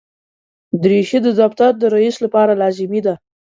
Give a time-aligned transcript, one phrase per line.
[0.81, 3.15] دریشي د دفتر د رئیس لپاره لازمي ده.